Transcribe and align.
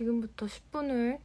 지금부터 0.00 0.46
10분을 0.46 1.20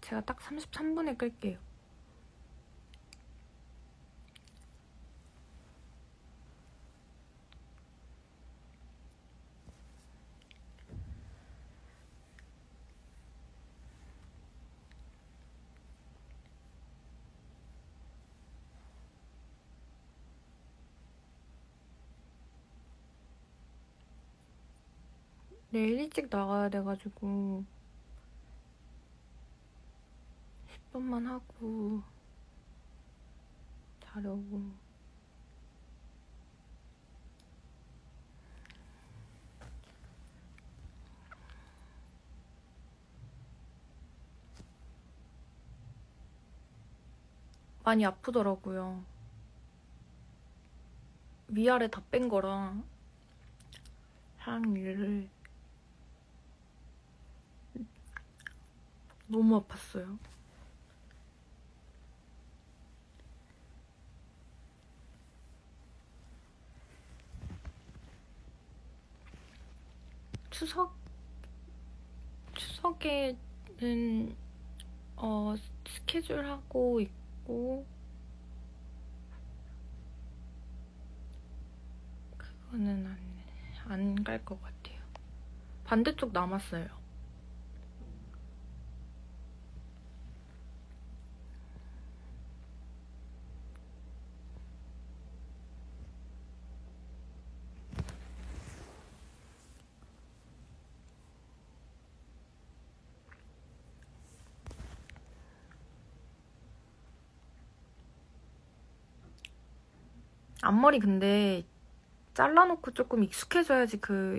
제가 0.00 0.20
딱 0.20 0.38
33분에 0.38 1.18
끌게요. 1.18 1.58
내일 25.70 26.00
일찍 26.00 26.28
나가야 26.30 26.68
돼가지고 26.68 27.64
10분만 30.92 31.26
하고 31.26 32.02
자려고. 34.00 34.62
많이 47.84 48.04
아프더라고요. 48.04 49.02
위아래 51.48 51.88
다 51.88 52.00
뺀 52.10 52.28
거랑 52.28 52.84
상위를 54.38 55.28
너무 59.30 59.60
아팠어요. 59.66 60.18
추석 70.50 70.94
추석에는 72.54 74.36
어 75.16 75.54
스케줄 75.88 76.46
하고 76.46 77.00
있고 77.00 77.86
그거는 82.36 83.06
안 83.06 83.30
안 83.88 84.14
갈 84.24 84.44
것 84.44 84.60
같아요. 84.62 85.00
반대쪽 85.84 86.32
남았어요. 86.32 86.88
앞머리 110.62 110.98
근데 110.98 111.64
잘라놓고 112.34 112.92
조금 112.92 113.22
익숙해져야지 113.24 113.98
그 113.98 114.38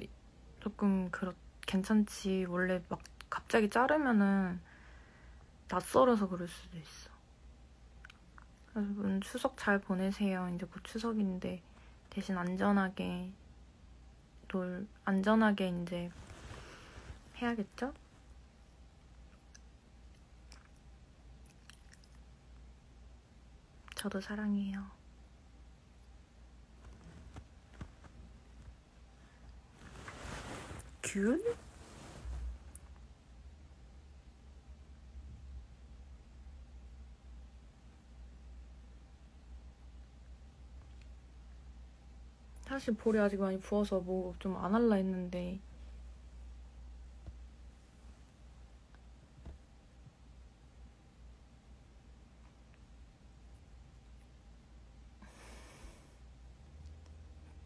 조금 0.60 1.10
그렇 1.12 1.34
괜찮지 1.68 2.46
원래 2.50 2.82
막 2.90 3.00
갑자기 3.30 3.70
자르면은 3.70 4.60
낯설어서 5.70 6.28
그럴 6.28 6.48
수도 6.48 6.78
있어 6.78 7.10
여러분 8.76 9.22
추석 9.22 9.58
잘 9.58 9.80
보내세요 9.80 10.52
이제 10.56 10.66
곧 10.66 10.84
추석인데 10.84 11.62
대신 12.10 12.38
안전하게 12.38 13.32
놀 14.48 14.88
안전하게 15.06 15.70
이제 15.70 16.12
해야겠죠? 17.38 17.94
저도 23.96 24.20
사랑해요. 24.20 25.01
균? 31.04 31.42
사실 42.66 42.94
볼이 42.96 43.20
아직 43.20 43.38
많이 43.40 43.60
부어서 43.60 44.00
뭐 44.00 44.34
좀 44.40 44.56
안 44.58 44.74
할라 44.74 44.96
했는데 44.96 45.60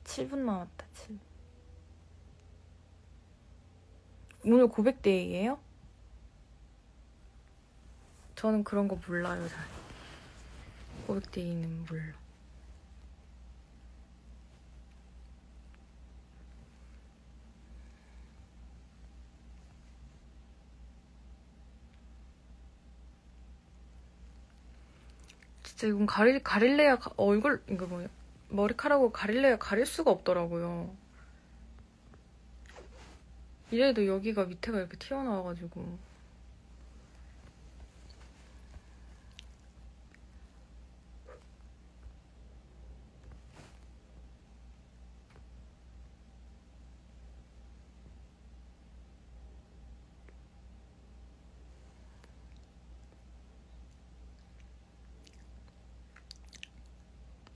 (7분) 0.06 0.40
남았다 0.46 0.86
(7분) 0.96 1.20
오늘 4.46 4.68
고백데이예요? 4.68 5.58
저는 8.36 8.64
그런 8.64 8.88
거 8.88 9.00
몰라요 9.08 9.48
잘. 9.48 9.66
고백데이는 11.08 11.86
몰라. 11.90 12.14
진짜 25.64 25.88
이건 25.88 26.06
가릴, 26.06 26.44
가릴래야 26.44 26.98
가, 27.00 27.12
얼굴 27.18 27.64
이거 27.68 27.88
뭐야? 27.88 28.08
머리카락으로 28.50 29.12
가릴래야 29.12 29.58
가릴 29.58 29.86
수가 29.86 30.12
없더라고요 30.12 30.96
이래도 33.70 34.08
여기가 34.08 34.46
밑에가 34.46 34.80
이렇게 34.80 34.98
튀어나와가지고 34.98 36.00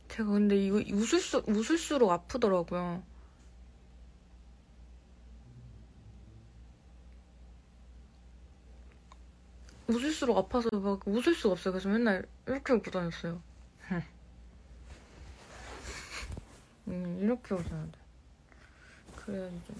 제가 0.10 0.32
근데 0.32 0.58
이거 0.58 0.78
웃을수, 0.94 1.44
웃을수록 1.48 2.12
아프더라고요. 2.12 3.02
웃을수록 10.20 10.38
아파서 10.38 10.70
막 10.72 11.00
웃을 11.08 11.34
수가 11.34 11.54
없어요. 11.54 11.72
그래서 11.74 11.90
맨날 11.90 12.26
이렇게 12.46 12.74
웃고 12.74 12.92
다녔어요. 12.92 13.42
음, 16.88 17.20
이렇게 17.22 17.54
웃어야 17.56 17.86
돼. 17.86 17.92
그래야지 19.16 19.62
좀. 19.66 19.76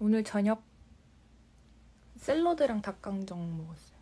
오늘 0.00 0.22
저녁 0.22 0.62
샐러드랑 2.28 2.82
닭강정 2.82 3.56
먹었어요. 3.56 3.98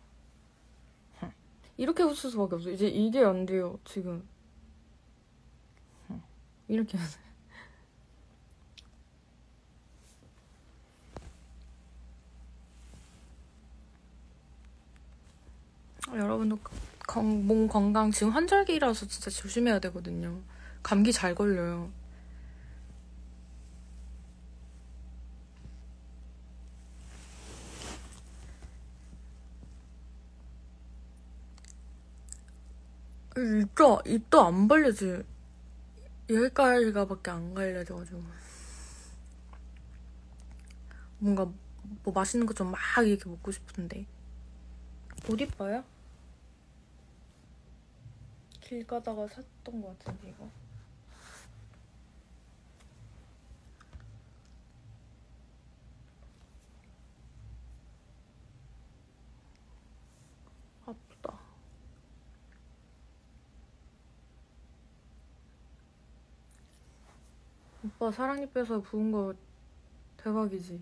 이렇게 1.77 2.03
웃을 2.03 2.29
수밖에 2.29 2.55
없어요. 2.55 2.73
이제 2.73 2.87
이게 2.87 3.23
안 3.23 3.45
돼요, 3.45 3.79
지금. 3.85 4.27
이렇게 6.67 6.97
하세요. 6.97 7.25
여러분도 16.13 16.59
건, 17.07 17.47
몸 17.47 17.67
건강 17.69 18.11
지금 18.11 18.33
환절기라서 18.33 19.07
진짜 19.07 19.29
조심해야 19.29 19.79
되거든요. 19.79 20.37
감기 20.83 21.13
잘 21.13 21.33
걸려요. 21.33 21.89
입도, 33.61 34.01
입도 34.05 34.41
안 34.45 34.67
벌려지. 34.67 35.23
여기까지가밖에 36.29 37.31
안 37.31 37.53
갈려져가지고. 37.53 38.21
뭔가 41.19 41.45
뭐 42.03 42.13
맛있는 42.13 42.45
거 42.45 42.53
좀 42.53 42.71
막 42.71 42.79
이렇게 43.05 43.29
먹고 43.29 43.51
싶은데. 43.51 44.05
옷 45.29 45.41
이뻐요? 45.41 45.83
길 48.61 48.85
가다가 48.85 49.27
샀던 49.27 49.81
것 49.81 49.97
같은데, 49.99 50.29
이거. 50.29 50.49
아프다. 60.85 61.37
오빠 67.87 68.11
사랑니 68.11 68.49
빼서 68.51 68.81
부은 68.81 69.11
거 69.11 69.33
대박이지? 70.17 70.81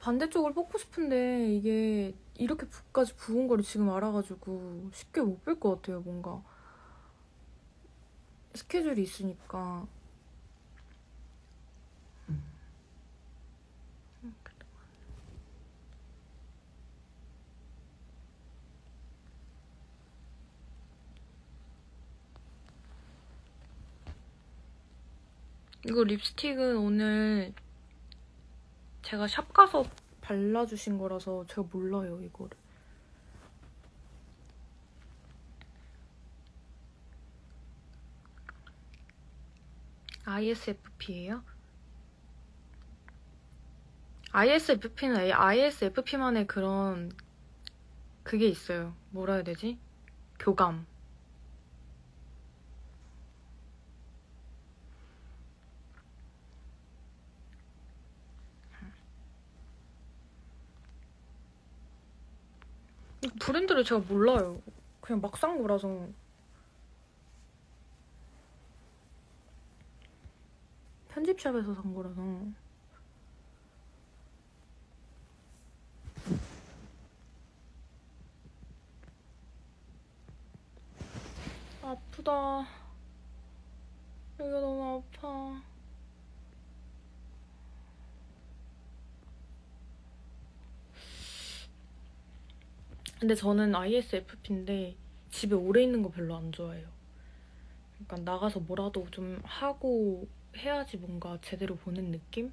반대쪽을 0.00 0.52
뽑고 0.52 0.78
싶은데 0.78 1.54
이게 1.54 2.14
이렇게까지 2.34 3.14
부은 3.14 3.46
거를 3.46 3.62
지금 3.62 3.90
알아가지고 3.90 4.90
쉽게 4.92 5.20
못 5.20 5.44
뺄 5.44 5.60
것 5.60 5.76
같아요 5.76 6.00
뭔가 6.00 6.42
스케줄이 8.54 9.02
있으니까 9.02 9.86
이거 25.88 26.02
립스틱은 26.02 26.78
오늘 26.78 27.54
제가 29.02 29.28
샵 29.28 29.52
가서 29.52 29.84
발라주신 30.20 30.98
거라서 30.98 31.46
제가 31.46 31.62
몰라요, 31.70 32.20
이거를. 32.22 32.56
ISFP예요? 40.24 41.44
ISFP는 44.32 45.32
ISFP만의 45.32 46.48
그런 46.48 47.12
그게 48.24 48.48
있어요. 48.48 48.96
뭐라 49.10 49.34
해야 49.34 49.44
되지? 49.44 49.78
교감. 50.40 50.84
브랜드를 63.40 63.84
제가 63.84 64.00
몰라요. 64.08 64.60
그냥 65.00 65.20
막 65.20 65.36
산 65.36 65.60
거라서. 65.62 66.08
편집샵에서 71.08 71.74
산 71.74 71.94
거라서. 71.94 72.22
아프다. 81.82 82.66
여기가 84.40 84.60
너무 84.60 85.02
아파. 85.14 85.62
근데 93.26 93.34
저는 93.34 93.74
ISFP인데 93.74 94.94
집에 95.30 95.56
오래 95.56 95.82
있는 95.82 96.00
거 96.00 96.10
별로 96.10 96.36
안 96.36 96.52
좋아해요. 96.52 96.86
그러니까 97.94 98.18
나가서 98.18 98.60
뭐라도 98.60 99.04
좀 99.10 99.40
하고 99.42 100.28
해야지 100.56 100.96
뭔가 100.96 101.36
제대로 101.42 101.74
보는 101.74 102.12
느낌? 102.12 102.52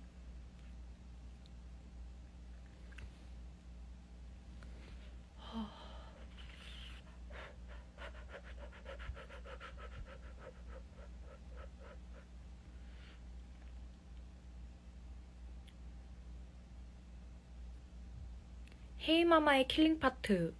Hey 19.07 19.27
Mama의 19.27 19.67
killing 19.67 19.99
part 19.99 20.55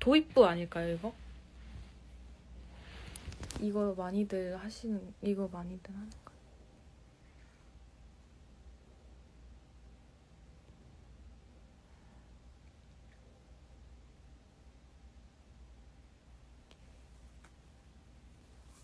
도입부 0.00 0.46
아닐까요 0.46 0.94
이거? 0.94 1.14
이거 3.60 3.94
많이들 3.94 4.56
하시는 4.58 5.14
이거 5.22 5.46
많이들 5.48 5.94
하는 5.94 6.10
거. 6.24 6.32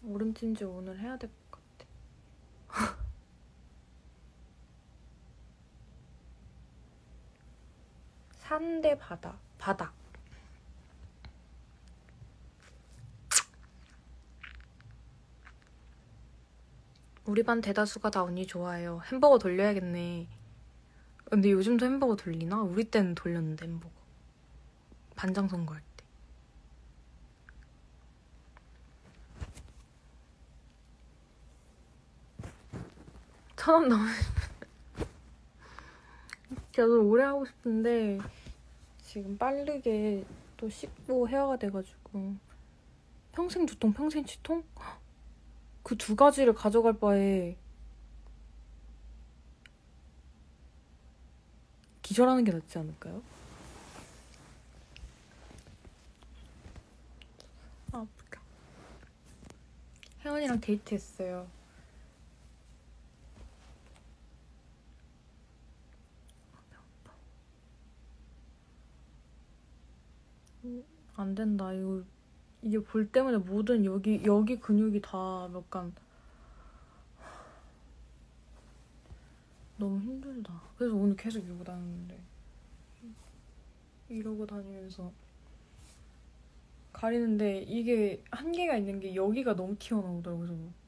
얼음찜질 0.05 0.67
오늘 0.67 0.99
해야 0.99 1.17
될 1.19 1.31
것 1.51 1.61
같아. 2.69 2.97
산대 8.39 8.97
바다 8.99 9.39
바닥 9.59 9.93
우리 17.27 17.43
반 17.43 17.61
대다수가 17.61 18.11
다 18.11 18.23
언니 18.23 18.47
좋아해요 18.47 19.01
햄버거 19.07 19.39
돌려야겠네 19.39 20.29
근데 21.25 21.51
요즘도 21.51 21.85
햄버거 21.85 22.15
돌리나? 22.15 22.63
우리 22.63 22.85
때는 22.85 23.17
돌렸는데 23.17 23.67
햄버거 23.67 23.91
반장 25.17 25.49
선거할 25.49 25.83
때 25.97 26.05
천원 33.57 33.89
넘으 33.89 34.07
저도 36.71 37.09
오래 37.09 37.25
하고 37.25 37.45
싶은데 37.45 38.19
지금 39.03 39.37
빠르게 39.37 40.25
또 40.57 40.69
씻고 40.69 41.29
헤어가 41.29 41.57
돼가지고 41.57 42.37
평생 43.33 43.67
두통 43.67 43.93
평생 43.93 44.25
치통? 44.25 44.63
그 45.87 45.97
두 45.97 46.17
가지를 46.17 46.53
가져갈 46.53 46.99
바에 46.99 47.57
기절하는 52.03 52.43
게 52.43 52.51
낫지 52.51 52.77
않을까요? 52.77 53.23
아, 57.93 57.99
아프다. 57.99 58.41
혜원이랑 60.25 60.61
데이트했어요. 60.61 61.47
안 71.15 71.35
된다. 71.37 71.73
이거 71.73 72.03
이게 72.63 72.79
볼 72.79 73.11
때문에 73.11 73.39
모든 73.39 73.85
여기 73.85 74.23
여기 74.25 74.59
근육이 74.59 75.01
다 75.01 75.49
약간 75.55 75.93
너무 79.79 80.01
힘들다. 80.01 80.63
그래서 80.77 80.95
오늘 80.95 81.17
계속 81.17 81.45
이러고 81.45 81.65
다녔는데 81.65 82.19
이러고 84.09 84.47
다니면서 84.47 85.13
가리는데 86.93 87.63
이게 87.63 88.23
한계가 88.31 88.77
있는 88.77 89.01
게 89.01 89.15
여기가 89.15 89.55
너무 89.55 89.77
튀어나오더라고요. 89.79 90.47
그래서 90.47 90.87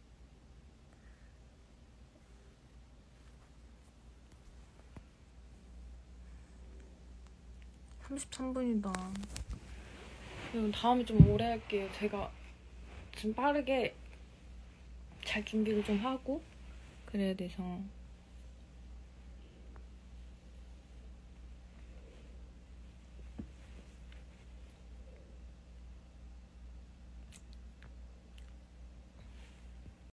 33분이다. 8.30 8.90
그럼 10.52 10.72
다음에 10.72 11.04
좀 11.04 11.28
오래 11.28 11.44
할게요. 11.44 11.88
제가 11.98 12.30
좀 13.12 13.34
빠르게 13.34 13.94
잘 15.24 15.44
준비를 15.44 15.84
좀 15.84 15.98
하고 15.98 16.42
그래야 17.04 17.34
돼서 17.34 17.78